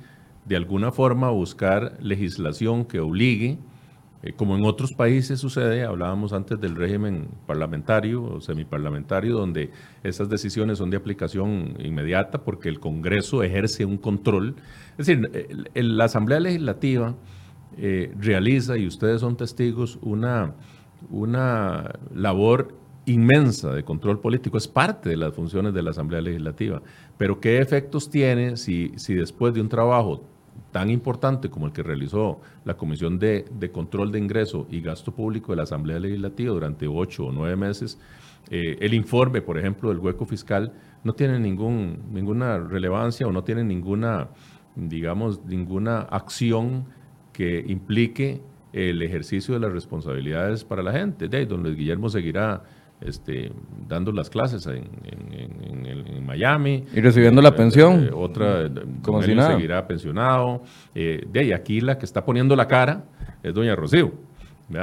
[0.50, 3.60] de alguna forma, buscar legislación que obligue
[4.22, 9.72] eh, como en otros países sucede, hablábamos antes del régimen parlamentario o semiparlamentario, donde
[10.04, 14.56] esas decisiones son de aplicación inmediata porque el Congreso ejerce un control.
[14.98, 17.16] Es decir, la Asamblea Legislativa
[17.78, 20.54] eh, realiza, y ustedes son testigos, una,
[21.10, 26.82] una labor inmensa de control político, es parte de las funciones de la Asamblea Legislativa.
[27.18, 30.26] Pero ¿qué efectos tiene si, si después de un trabajo
[30.72, 35.52] tan importante como el que realizó la Comisión de, Control de Ingreso y Gasto Público
[35.52, 38.00] de la Asamblea Legislativa durante ocho o nueve meses,
[38.50, 43.44] eh, el informe, por ejemplo, del hueco fiscal no tiene ningún, ninguna relevancia o no
[43.44, 44.30] tiene ninguna,
[44.76, 46.86] digamos, ninguna acción
[47.34, 48.42] que implique
[48.74, 51.28] el ejercicio de las responsabilidades para la gente.
[51.28, 52.64] De ahí, don Luis Guillermo seguirá
[53.02, 53.52] este,
[53.88, 56.86] dando las clases en, Miami.
[56.94, 58.06] Y recibiendo la pensión.
[58.06, 58.70] Eh, otra,
[59.02, 60.64] Como seguirá pensionado.
[60.94, 63.06] Eh, de ahí, aquí la que está poniendo la cara
[63.42, 64.12] es doña Rocío,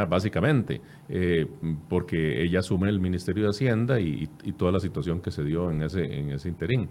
[0.08, 1.46] básicamente, eh,
[1.88, 5.82] porque ella asume el Ministerio de Hacienda y, toda la situación que se dio en
[5.82, 6.88] ese, en ese interín.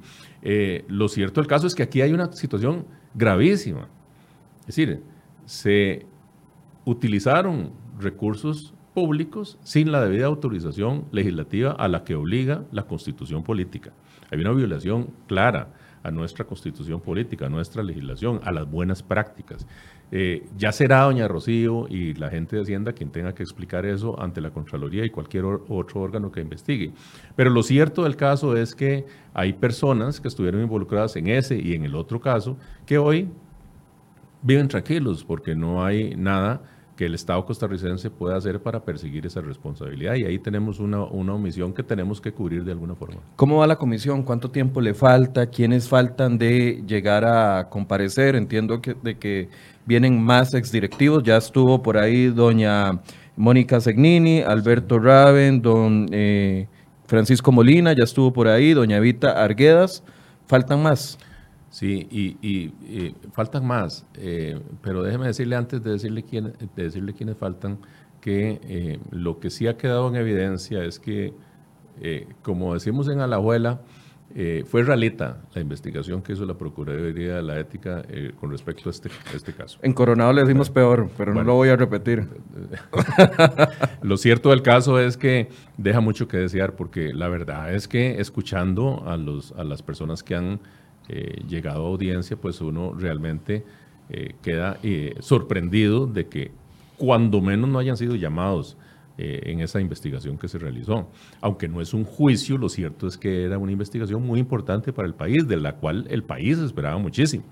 [0.88, 3.90] lo cierto del caso es que aquí hay una situación gravísima.
[4.62, 5.02] Es decir,
[5.46, 6.06] se
[6.86, 13.92] utilizaron recursos públicos sin la debida autorización legislativa a la que obliga la constitución política.
[14.32, 15.68] Hay una violación clara
[16.02, 19.68] a nuestra constitución política, a nuestra legislación, a las buenas prácticas.
[20.12, 24.18] Eh, ya será doña Rocío y la gente de Hacienda quien tenga que explicar eso
[24.22, 26.94] ante la Contraloría y cualquier otro órgano que investigue.
[27.36, 31.74] Pero lo cierto del caso es que hay personas que estuvieron involucradas en ese y
[31.74, 32.56] en el otro caso
[32.86, 33.28] que hoy
[34.42, 36.62] viven tranquilos porque no hay nada
[36.96, 40.16] que el Estado costarricense pueda hacer para perseguir esa responsabilidad.
[40.16, 43.22] Y ahí tenemos una, omisión que tenemos que cubrir de alguna forma.
[43.36, 44.24] ¿Cómo va la comisión?
[44.24, 45.48] ¿Cuánto tiempo le falta?
[45.48, 48.36] ¿Quiénes faltan de llegar a comparecer?
[48.36, 49.50] Entiendo que, de que
[49.86, 51.24] vienen más exdirectivos.
[51.24, 53.02] Ya estuvo por ahí doña
[53.36, 56.68] Mónica Segnini, Alberto Raven, don eh,
[57.08, 60.04] Francisco Molina, ya estuvo por ahí, doña Evita Arguedas.
[60.48, 61.18] ¿Faltan más?
[61.76, 62.72] Sí, y,
[63.34, 67.80] faltan más, eh, pero déjeme decirle antes de decirle, quién, de decirle quiénes faltan,
[68.22, 71.34] que eh, lo que sí ha quedado en evidencia es que,
[72.00, 73.82] eh, como decimos en Alajuela,
[74.66, 78.04] fue realita la investigación que hizo la Procuraduría de la Ética
[78.40, 79.80] con respecto a este, este caso.
[79.82, 82.28] En Coronado le decimos peor, pero no lo voy a repetir.
[84.02, 88.20] lo cierto del caso es que deja mucho que desear, porque la verdad es que
[88.20, 90.60] escuchando a, los, a las personas que han
[91.08, 93.64] eh, llegado a audiencia, pues uno realmente
[94.10, 96.52] eh, queda eh, sorprendido de que
[96.98, 98.78] cuando menos no hayan sido llamados
[99.18, 101.10] en esa investigación que se realizó.
[101.40, 105.08] Aunque no es un juicio, lo cierto es que era una investigación muy importante para
[105.08, 107.46] el país, de la cual el país esperaba muchísimo.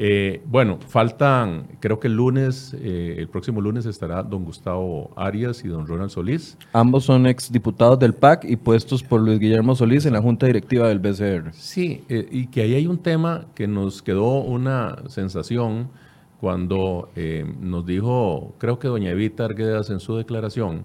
[0.00, 5.64] Eh, bueno, faltan, creo que el lunes, eh, el próximo lunes estará don Gustavo Arias
[5.64, 6.56] y don Ronald Solís.
[6.72, 10.86] Ambos son exdiputados del PAC y puestos por Luis Guillermo Solís en la Junta Directiva
[10.86, 11.52] del BCR.
[11.52, 15.88] Sí, eh, y que ahí hay un tema que nos quedó una sensación
[16.40, 17.10] cuando
[17.60, 20.84] nos dijo, creo que doña Evita Arguedas en su declaración,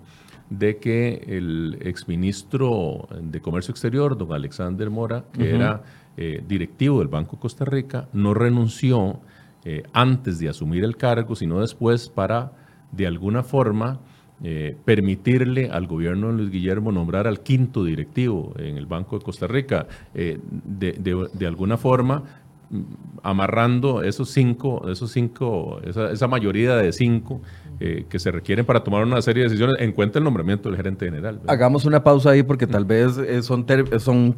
[0.49, 5.83] de que el exministro de Comercio Exterior, don Alexander Mora, que era
[6.15, 9.19] eh, directivo del Banco Costa Rica no renunció
[9.65, 12.51] eh, antes de asumir el cargo, sino después para,
[12.91, 13.99] de alguna forma,
[14.43, 19.25] eh, permitirle al gobierno de Luis Guillermo nombrar al quinto directivo en el Banco de
[19.25, 19.87] Costa Rica.
[20.13, 22.23] De, alguna forma,
[22.69, 22.81] mm,
[23.23, 27.41] amarrando esos cinco, esos cinco esa, mayoría de cinco
[27.79, 31.05] que se requieren para tomar una serie de decisiones en cuenta el nombramiento del gerente
[31.05, 31.41] general.
[31.47, 33.65] Hagamos una pausa ahí porque tal vez son,
[33.97, 34.35] son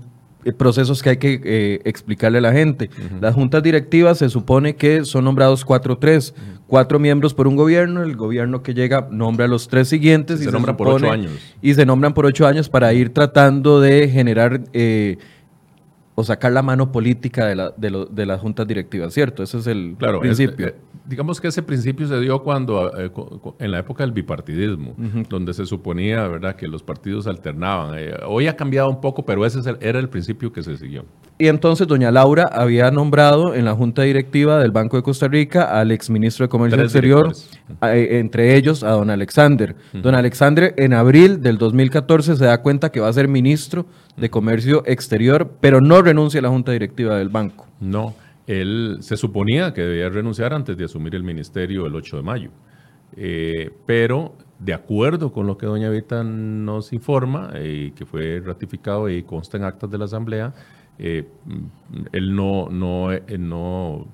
[0.53, 2.89] procesos que hay que eh, explicarle a la gente.
[3.19, 6.33] Las juntas directivas se supone que son nombrados cuatro tres,
[6.67, 10.43] cuatro miembros por un gobierno, el gobierno que llega nombra a los tres siguientes se
[10.43, 11.31] y se, nombran por ocho años.
[11.61, 15.17] Y se nombran por ocho años para ir tratando de generar eh,
[16.15, 19.43] o sacar la mano política de, la, de, de las juntas directivas, ¿cierto?
[19.43, 20.67] Ese es el principio.
[20.67, 23.11] Eh, digamos que ese principio se dio cuando, eh,
[23.59, 24.95] en la época del bipartidismo,
[25.29, 27.97] donde se suponía, ¿verdad?, que los partidos alternaban.
[27.97, 31.05] Eh, hoy ha cambiado un poco, pero ese era el principio que se siguió.
[31.37, 35.79] Y entonces doña Laura había nombrado en la junta directiva del Banco de Costa Rica
[35.79, 37.33] al exministro de Comercio Exterior,
[37.81, 39.75] entre ellos a don Alexander.
[39.93, 44.29] Don Alexander en abril del 2014 se da cuenta que va a ser ministro de
[44.29, 47.67] Comercio Exterior, pero no renuncia a la junta directiva del banco.
[47.81, 48.13] No,
[48.47, 52.51] él se suponía que debía renunciar antes de asumir el ministerio el 8 de mayo.
[53.17, 59.09] Eh, pero de acuerdo con lo que doña Vita nos informa y que fue ratificado
[59.09, 60.53] y consta en actas de la Asamblea,
[60.97, 61.27] eh,
[62.11, 64.07] él no, no, eh, no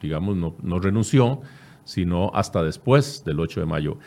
[0.00, 1.40] digamos, no, no renunció,
[1.84, 3.98] sino hasta después del 8 de mayo.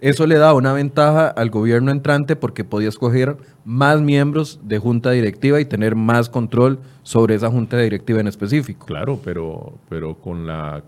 [0.00, 3.36] Eso le da una ventaja al gobierno entrante porque podía escoger
[3.66, 8.86] más miembros de junta directiva y tener más control sobre esa junta directiva en específico.
[8.86, 10.82] Claro, pero, pero con la,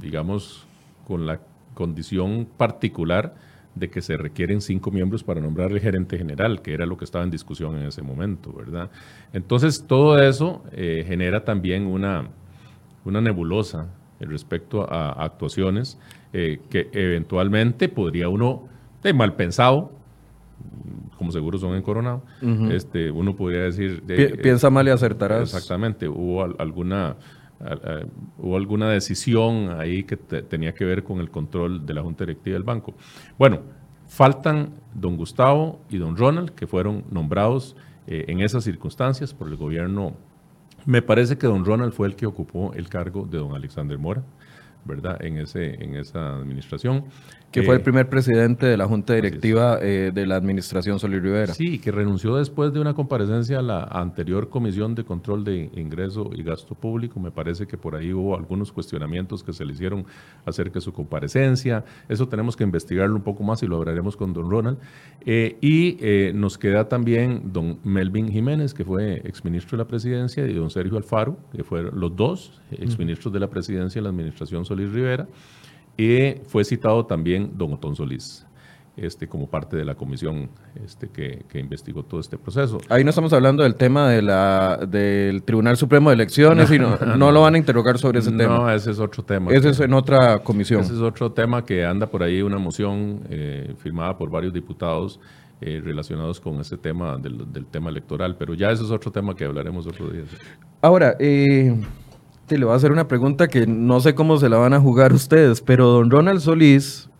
[0.00, 0.66] digamos,
[1.06, 1.40] con la
[1.72, 3.34] condición particular
[3.74, 7.04] de que se requieren cinco miembros para nombrar el gerente general, que era lo que
[7.04, 8.90] estaba en discusión en ese momento, ¿verdad?
[9.32, 12.28] Entonces, todo eso eh, genera también una,
[13.04, 13.86] una nebulosa
[14.20, 15.98] respecto a, actuaciones
[16.32, 18.68] eh, que eventualmente podría uno,
[19.02, 19.92] de mal pensado,
[21.16, 22.22] como seguro son en Coronado,
[22.70, 24.02] este, uno podría decir...
[24.42, 25.54] Piensa mal y acertarás.
[25.54, 27.16] Exactamente, hubo alguna
[28.38, 32.54] hubo alguna decisión ahí que tenía que ver con el control de la Junta Directiva
[32.54, 32.94] del banco.
[33.36, 33.62] Bueno,
[34.06, 39.56] faltan don Gustavo y don Ronald, que fueron nombrados eh, en esas circunstancias por el
[39.56, 40.14] gobierno.
[40.86, 44.22] Me parece que don Ronald fue el que ocupó el cargo de don Alexander Mora.
[44.84, 45.22] ¿Verdad?
[45.24, 47.04] En, ese, en esa administración.
[47.50, 51.54] Que fue el primer presidente de la Junta Directiva eh, de la Administración Solís Rivera.
[51.54, 56.28] Sí, que renunció después de una comparecencia a la anterior Comisión de Control de Ingreso
[56.34, 57.18] y Gasto Público.
[57.20, 60.04] Me parece que por ahí hubo algunos cuestionamientos que se le hicieron
[60.44, 61.86] acerca de su comparecencia.
[62.06, 64.78] Eso tenemos que investigarlo un poco más y lo hablaremos con don Ronald.
[65.24, 70.46] Eh, y eh, nos queda también don Melvin Jiménez, que fue exministro de la Presidencia,
[70.46, 74.66] y don Sergio Alfaro, que fueron los dos exministros de la Presidencia y la Administración
[74.68, 75.26] Solís Rivera.
[75.96, 78.46] Y fue citado también don Otón Solís.
[78.96, 80.50] Este, como parte de la comisión
[80.84, 82.80] este, que, investigó todo este proceso.
[82.88, 87.30] Ahí no estamos hablando del tema de la, del Tribunal Supremo de Elecciones, no, no,
[87.30, 88.58] lo van a interrogar sobre ese tema.
[88.58, 89.52] No, ese es otro tema.
[89.52, 90.80] Ese es en otra comisión.
[90.80, 95.20] Ese es otro tema que anda por ahí, una moción eh, firmada por varios diputados
[95.60, 99.36] eh, relacionados con ese tema del, del, tema electoral, pero ya ese es otro tema
[99.36, 100.24] que hablaremos otro día.
[100.82, 101.72] Ahora, eh,
[102.56, 105.12] le voy a hacer una pregunta que no sé cómo se la van a jugar
[105.12, 107.10] ustedes, pero don Ronald Solís,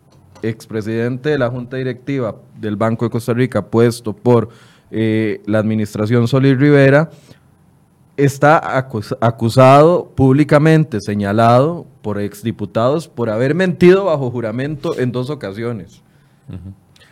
[0.41, 4.49] expresidente de la Junta Directiva del Banco de Costa Rica, puesto por
[4.91, 7.11] eh, la administración Solís Rivera,
[8.17, 8.77] está
[9.21, 16.01] acusado públicamente, señalado por exdiputados por haber mentido bajo juramento en dos ocasiones.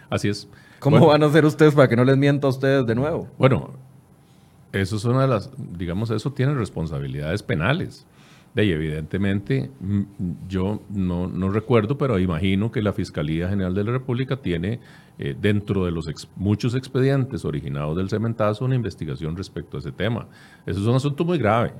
[0.10, 0.47] Así es.
[0.80, 3.27] ¿Cómo van a hacer ustedes para que no les mienta a ustedes de nuevo?
[3.38, 3.71] Bueno,
[4.71, 8.06] eso es una de las, digamos, eso tiene responsabilidades penales.
[8.56, 10.01] Y evidentemente, mm,
[10.47, 14.80] yo no, no, recuerdo, pero imagino que la Fiscalía General de la República tiene
[15.19, 20.27] eh, dentro de los muchos expedientes originados del cementazo una investigación respecto a ese tema.
[20.65, 21.73] Eso es un asunto muy grave.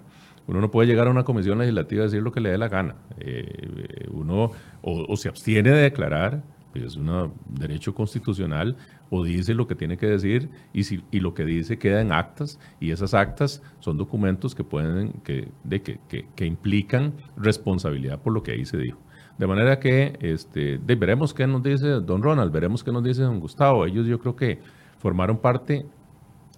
[0.46, 2.70] Uno no puede llegar a una comisión legislativa y decir lo que le dé la
[2.70, 2.96] gana.
[3.20, 8.78] Eh, uno o, se abstiene de declarar, es un derecho constitucional,
[9.10, 12.12] o dice lo que tiene que decir y, si, y lo que dice queda en
[12.12, 16.00] actas y esas actas son documentos que pueden que, de, que,
[16.36, 19.00] que, implican responsabilidad por lo que ahí se dijo.
[19.38, 23.40] De manera que este, veremos qué nos dice don Ronald, veremos qué nos dice don
[23.40, 23.86] Gustavo.
[23.86, 24.60] Ellos yo creo que
[24.98, 25.86] formaron parte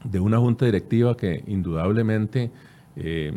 [0.04, 2.52] de una junta directiva que indudablemente
[2.96, 3.34] eh,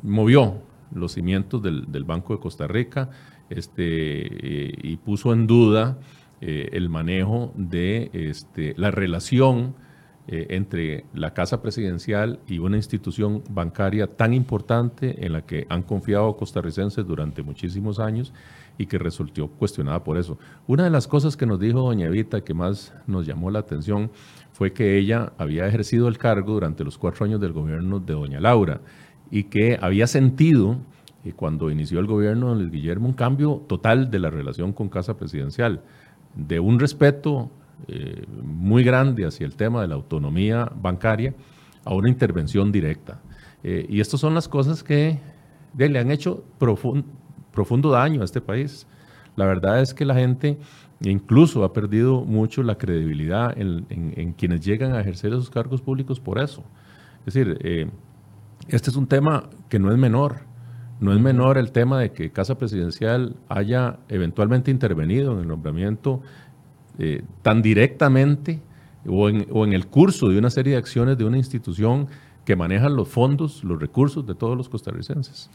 [0.00, 0.62] movió
[0.94, 3.10] los cimientos del, del, Banco de Costa Rica
[3.50, 5.98] este, eh, y puso en duda
[6.40, 9.74] eh, el manejo de este, la relación
[10.28, 15.82] eh, entre la Casa Presidencial y una institución bancaria tan importante en la que han
[15.82, 18.34] confiado costarricenses durante muchísimos años
[18.76, 20.36] y que resultó cuestionada por eso.
[20.66, 24.10] Una de las cosas que nos dijo doña Evita que más nos llamó la atención
[24.50, 28.40] fue que ella había ejercido el cargo durante los cuatro años del gobierno de doña
[28.40, 28.80] Laura
[29.30, 30.78] y que había sentido
[31.26, 34.88] eh, cuando inició el gobierno de Luis Guillermo un cambio total de la relación con
[34.88, 35.82] Casa Presidencial
[36.34, 37.50] de un respeto
[37.88, 41.34] eh, muy grande hacia el tema de la autonomía bancaria
[41.84, 43.20] a una intervención directa.
[43.62, 45.18] Eh, y estas son las cosas que
[45.76, 48.86] le han hecho profundo daño a este país.
[49.36, 50.58] La verdad es que la gente
[51.02, 56.38] incluso ha perdido mucho la credibilidad en, quienes llegan a ejercer esos cargos públicos por
[56.38, 56.64] eso.
[57.26, 57.90] Es decir, eh,
[58.68, 60.45] este es un tema que no es menor.
[60.98, 66.22] No es menor el tema de que Casa Presidencial haya eventualmente intervenido en el nombramiento
[66.98, 68.60] eh, tan directamente
[69.06, 72.08] o en, el curso de una serie de acciones de una institución
[72.44, 75.50] que maneja los fondos, los recursos de todos los costarricenses.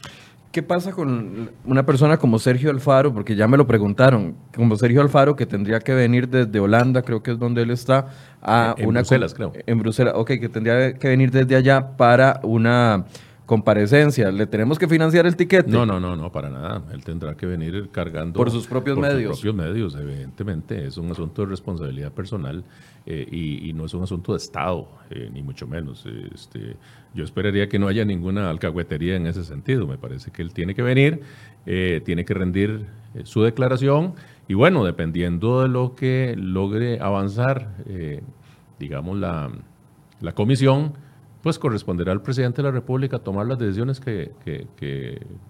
[0.52, 3.12] ¿Qué pasa con una persona como Sergio Alfaro?
[3.12, 7.22] Porque ya me lo preguntaron, como Sergio Alfaro, que tendría que venir desde Holanda, creo
[7.22, 8.08] que es donde él está,
[8.42, 9.52] a en Bruselas, creo.
[9.66, 13.06] En Bruselas, ok, que tendría que venir desde allá para una
[13.52, 15.70] comparecencia, ¿le tenemos que financiar el tiquete?
[15.70, 16.84] No, no, no, no, para nada.
[16.90, 18.32] Él tendrá que venir cargando...
[18.32, 19.36] Por sus propios medios.
[19.36, 20.86] Sus propios medios, evidentemente.
[20.86, 22.64] Es un asunto de responsabilidad personal
[23.04, 26.06] eh, y, no es un asunto de Estado, eh, ni mucho menos.
[26.34, 26.76] Este,
[27.12, 29.86] yo esperaría que no haya ninguna alcahuetería en ese sentido.
[29.86, 31.20] Me parece que él tiene que venir,
[31.66, 32.86] eh, tiene que rendir
[33.24, 34.14] su declaración
[34.48, 37.74] y bueno, dependiendo de lo que logre avanzar,
[38.78, 39.50] digamos, la,
[40.22, 40.94] la comisión
[41.42, 44.32] pues corresponderá al presidente de la República tomar las decisiones que,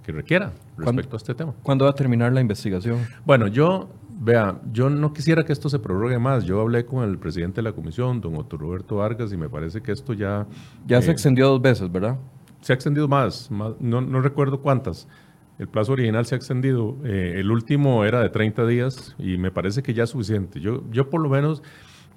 [0.06, 1.54] requiera respecto a este tema.
[1.62, 2.98] ¿Cuándo va a terminar la investigación?
[3.26, 6.44] Bueno, yo, vea, yo no quisiera que esto se prorrogue más.
[6.44, 9.82] Yo hablé con el presidente de la comisión, don Otto Roberto Vargas, y me parece
[9.82, 10.46] que esto ya...
[10.86, 12.18] Ya se eh, extendió dos veces, ¿verdad?
[12.62, 15.08] Se ha extendido más, no, recuerdo cuántas.
[15.58, 16.96] El plazo original se ha extendido.
[17.04, 20.58] Eh, el último era de 30 días y me parece que ya es suficiente.
[20.58, 21.62] Yo, yo por lo menos...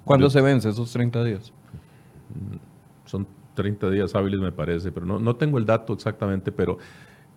[0.04, 1.52] ¿Cuándo se vence esos 30 días?
[3.56, 6.78] Son 30 días hábiles me parece, pero no, no tengo el dato exactamente, pero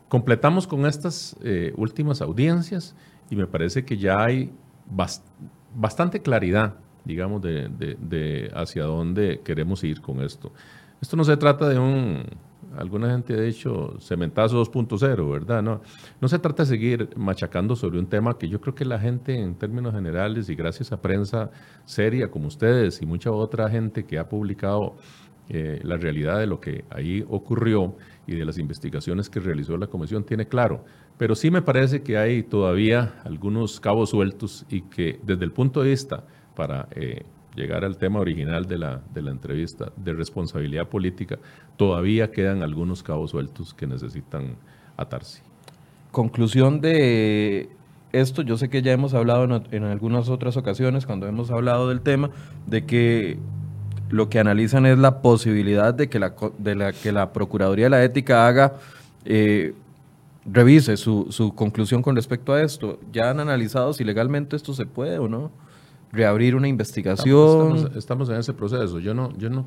[0.09, 2.95] completamos con estas eh, últimas audiencias
[3.29, 4.51] y me parece que ya hay
[5.73, 10.51] bastante claridad, digamos, de, hacia dónde queremos ir con esto.
[10.99, 12.23] Esto no se trata de un,
[12.75, 15.61] alguna gente ha dicho cementazo 2.0, ¿verdad?
[15.61, 15.81] No,
[16.19, 19.39] no se trata de seguir machacando sobre un tema que yo creo que la gente
[19.39, 21.51] en términos generales y gracias a prensa
[21.85, 24.95] seria como ustedes y mucha otra gente que ha publicado
[25.51, 27.95] eh, la realidad de lo que ahí ocurrió
[28.27, 30.85] y de las investigaciones que realizó la comisión tiene claro.
[31.17, 35.81] Pero sí me parece que hay todavía algunos cabos sueltos y que desde el punto
[35.81, 36.23] de vista
[36.55, 37.23] para eh,
[37.55, 41.39] llegar al tema original de la, entrevista de responsabilidad política,
[41.77, 44.55] todavía quedan algunos cabos sueltos que necesitan
[44.97, 45.41] atarse.
[46.11, 47.69] Conclusión de
[48.11, 52.01] esto, yo sé que ya hemos hablado en algunas otras ocasiones cuando hemos hablado del
[52.01, 52.29] tema,
[52.67, 53.39] de que
[54.09, 57.89] lo que analizan es la posibilidad de que la, de la, que la Procuraduría de
[57.89, 58.73] la Ética haga,
[59.25, 59.73] eh,
[60.45, 62.99] revise su, su, conclusión con respecto a esto.
[63.11, 65.51] ¿Ya han analizado si legalmente esto se puede o no?
[66.11, 67.91] Reabrir una investigación.
[67.95, 68.99] Estamos, en ese proceso.
[68.99, 69.65] Yo no, yo no,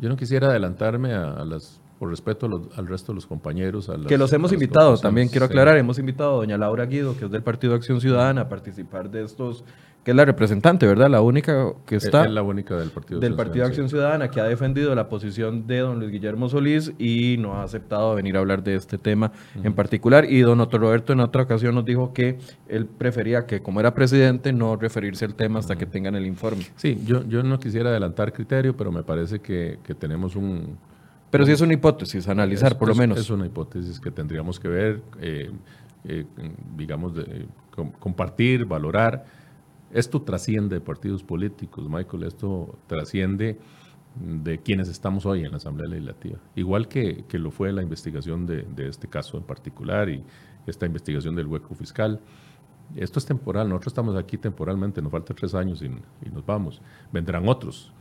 [0.00, 3.90] yo no quisiera adelantarme a, las por respeto al resto de los compañeros.
[4.06, 7.30] que los hemos invitado, también quiero aclarar, hemos invitado a doña Laura Guido, que es
[7.30, 9.64] del Partido Acción Ciudadana, a participar de estos
[10.04, 11.08] que es la representante, ¿verdad?
[11.08, 12.26] La única que está.
[12.26, 15.78] Es la única del Partido Del Partido Acción Ciudadana, que ha defendido la posición de
[15.78, 19.32] don Luis Guillermo Solís y no ha aceptado venir a hablar de este tema
[19.62, 20.30] en particular.
[20.30, 22.38] Y don Otto Roberto en otra ocasión nos dijo que
[22.68, 26.66] él prefería que, como era presidente, no referirse al tema hasta que tengan el informe.
[26.76, 30.76] Sí, yo, yo no quisiera adelantar criterio, pero me parece que, tenemos un.
[31.34, 33.18] Pero sí es una hipótesis, analizar por lo menos.
[33.18, 35.50] Es una hipótesis que tendríamos que ver, eh,
[36.04, 36.24] eh,
[36.76, 37.46] digamos, de,
[37.98, 39.24] compartir, valorar
[39.94, 43.60] esto trasciende de partidos políticos, Michael, esto trasciende
[44.16, 46.38] de quienes estamos hoy en la Asamblea Legislativa.
[46.56, 50.24] Igual que, lo fue la investigación de, este caso en particular y
[50.66, 52.20] esta investigación del hueco fiscal.
[52.96, 55.88] Esto es temporal, nosotros estamos aquí temporalmente, nos falta tres años y,
[56.28, 56.82] nos vamos.
[57.12, 57.92] Vendrán otros.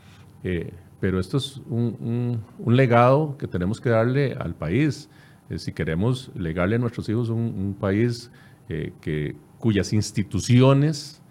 [0.43, 5.09] Eh, pero esto es un, legado que tenemos que darle al país.
[5.49, 8.31] Eh, si queremos legarle a nuestros hijos un, país
[8.69, 11.21] eh, cuyas instituciones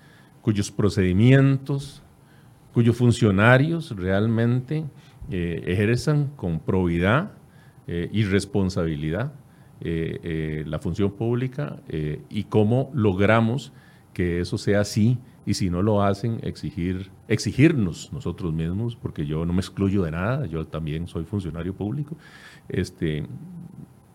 [0.42, 2.02] cuyos procedimientos,
[2.74, 4.84] cuyos funcionarios realmente
[5.30, 7.30] ejerzan con probidad
[7.86, 9.32] y responsabilidad
[9.80, 11.80] la función pública
[12.28, 13.72] y cómo logramos
[14.12, 19.44] que eso sea así y si no lo hacen, exigir, exigirnos nosotros mismos, porque yo
[19.44, 22.16] no me excluyo de nada, yo también soy funcionario público,
[22.68, 23.26] este,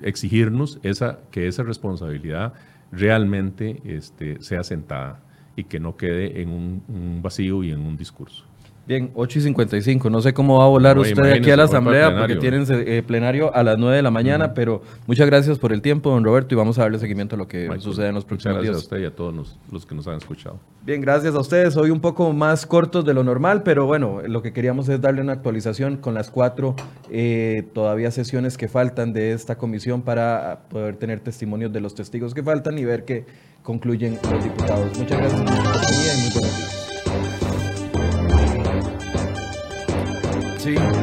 [0.02, 2.54] exigirnos esa, que esa responsabilidad
[2.92, 5.22] realmente este, sea sentada
[5.56, 8.46] y que no quede en un, vacío y en un discurso.
[8.88, 10.10] Bien, 8 y 55.
[10.10, 13.54] No sé cómo va a volar usted aquí a la asamblea porque tienen eh, plenario
[13.54, 16.58] a las 9 de la mañana, pero muchas gracias por el tiempo, don Roberto, y
[16.58, 18.72] vamos a darle seguimiento a lo que sucede en los próximos días.
[18.72, 20.58] Gracias a usted y a todos los, que nos han escuchado.
[20.86, 21.76] Bien, gracias a ustedes.
[21.76, 25.20] Hoy un poco más cortos de lo normal, pero bueno, lo que queríamos es darle
[25.20, 26.74] una actualización con las cuatro
[27.12, 32.34] eh, todavía sesiones que faltan de esta comisión para poder tener testimonios de los testigos
[32.34, 33.26] que faltan y ver qué
[33.64, 34.98] concluyen los diputados.
[34.98, 36.67] Muchas gracias por su compañía y muy buenos días.
[40.68, 40.97] Sí.